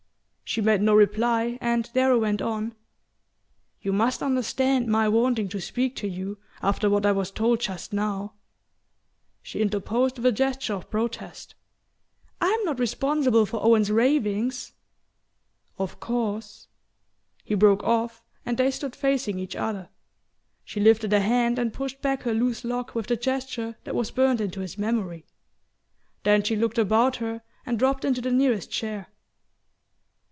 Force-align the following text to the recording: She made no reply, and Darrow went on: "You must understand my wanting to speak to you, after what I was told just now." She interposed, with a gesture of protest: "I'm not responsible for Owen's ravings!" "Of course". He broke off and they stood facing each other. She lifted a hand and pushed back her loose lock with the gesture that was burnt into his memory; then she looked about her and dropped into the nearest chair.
She 0.43 0.59
made 0.59 0.81
no 0.81 0.93
reply, 0.93 1.57
and 1.61 1.89
Darrow 1.93 2.19
went 2.19 2.41
on: 2.41 2.75
"You 3.81 3.93
must 3.93 4.21
understand 4.21 4.87
my 4.89 5.07
wanting 5.07 5.47
to 5.47 5.61
speak 5.61 5.95
to 5.95 6.09
you, 6.09 6.39
after 6.61 6.89
what 6.89 7.05
I 7.05 7.13
was 7.13 7.31
told 7.31 7.61
just 7.61 7.93
now." 7.93 8.33
She 9.41 9.61
interposed, 9.61 10.17
with 10.17 10.25
a 10.25 10.31
gesture 10.33 10.73
of 10.73 10.89
protest: 10.89 11.55
"I'm 12.41 12.61
not 12.65 12.79
responsible 12.81 13.45
for 13.45 13.63
Owen's 13.65 13.89
ravings!" 13.89 14.73
"Of 15.79 16.01
course". 16.01 16.67
He 17.45 17.55
broke 17.55 17.85
off 17.85 18.21
and 18.45 18.57
they 18.57 18.71
stood 18.71 18.93
facing 18.93 19.39
each 19.39 19.55
other. 19.55 19.87
She 20.65 20.81
lifted 20.81 21.13
a 21.13 21.21
hand 21.21 21.59
and 21.59 21.71
pushed 21.71 22.01
back 22.01 22.23
her 22.23 22.33
loose 22.33 22.65
lock 22.65 22.93
with 22.93 23.07
the 23.07 23.15
gesture 23.15 23.77
that 23.85 23.95
was 23.95 24.11
burnt 24.11 24.41
into 24.41 24.59
his 24.59 24.77
memory; 24.77 25.23
then 26.23 26.43
she 26.43 26.57
looked 26.57 26.77
about 26.77 27.15
her 27.23 27.41
and 27.65 27.79
dropped 27.79 28.03
into 28.03 28.19
the 28.19 28.31
nearest 28.31 28.69
chair. 28.69 29.07